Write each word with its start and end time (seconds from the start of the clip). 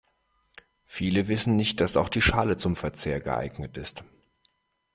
Viele 0.87 1.27
wissen 1.27 1.55
nicht, 1.57 1.79
dass 1.79 1.95
auch 1.95 2.09
die 2.09 2.23
Schale 2.23 2.57
zum 2.57 2.75
Verzehr 2.75 3.19
geeignet 3.21 3.77
ist. 3.77 4.03